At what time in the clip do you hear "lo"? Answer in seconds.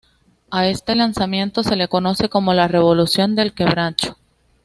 1.75-1.87